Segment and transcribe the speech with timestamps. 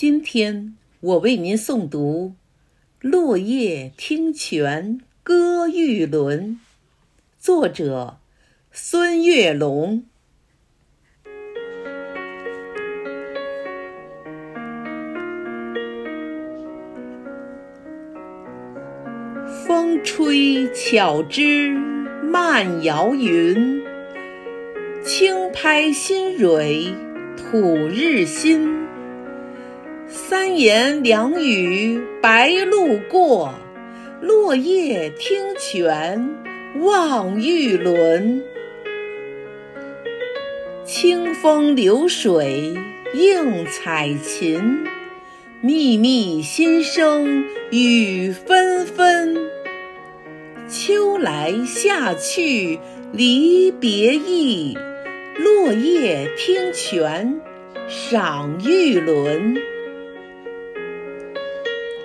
[0.00, 2.34] 今天我为您诵读
[3.08, 6.50] 《落叶听泉歌玉轮》，
[7.36, 8.18] 作者
[8.70, 10.04] 孙月龙。
[19.66, 21.72] 风吹巧枝
[22.22, 23.82] 漫摇云，
[25.02, 26.94] 轻拍新蕊
[27.36, 28.78] 吐日新。
[30.10, 33.54] 三言两语白鹭过，
[34.22, 36.34] 落叶听泉
[36.80, 38.42] 望玉轮。
[40.86, 42.74] 清风流水
[43.12, 44.82] 映彩琴，
[45.60, 49.36] 密密心声雨纷纷。
[50.70, 52.78] 秋来夏去
[53.12, 54.74] 离别意，
[55.36, 57.38] 落叶听泉
[57.86, 59.54] 赏玉轮。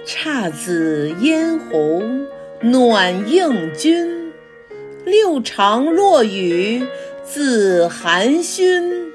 [0.06, 2.28] 姹紫嫣红
[2.62, 4.34] 暖映君，
[5.06, 6.86] 六常落雨
[7.24, 9.14] 自含熏。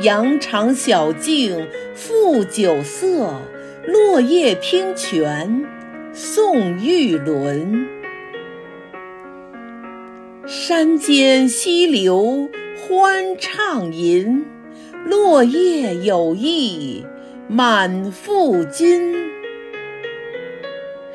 [0.00, 3.40] 羊肠小径复酒色，
[3.86, 5.64] 落叶听泉
[6.12, 7.86] 送玉轮。
[10.46, 14.44] 山间溪流欢畅吟，
[15.04, 17.06] 落叶有意
[17.48, 19.14] 满腹金。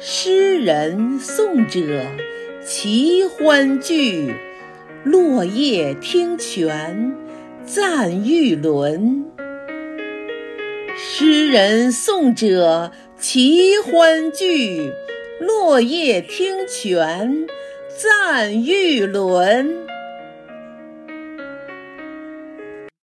[0.04, 1.84] 诗人颂者
[2.66, 4.34] 齐欢聚，
[5.04, 7.16] 落叶听泉
[7.68, 9.24] 赞玉轮。
[10.98, 14.92] 诗人颂者齐欢聚，
[15.40, 17.46] 落叶听泉
[17.96, 19.81] 赞玉轮。